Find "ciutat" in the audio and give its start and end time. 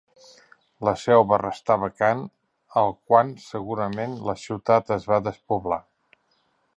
4.47-4.93